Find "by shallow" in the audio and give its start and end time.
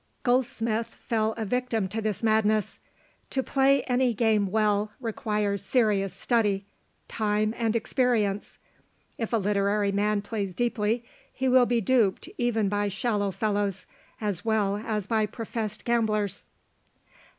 12.67-13.29